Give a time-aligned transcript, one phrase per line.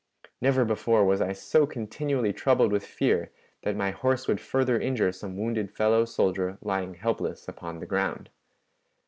[0.41, 3.29] Never before was I so continually troubled with fear
[3.61, 8.31] that my horse would further injure some wounded fellow soldier lying helpless upon the ground.